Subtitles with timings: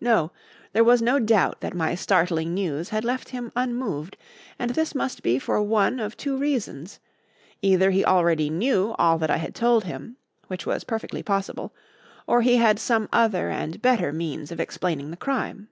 [0.00, 0.30] No;
[0.72, 4.16] there was no doubt that my startling news had left him unmoved,
[4.60, 7.00] and this must be for one of two reasons:
[7.62, 11.74] either he already knew all that I had told him (which was perfectly possible),
[12.28, 15.66] or he had some other and better means of explaining the crime.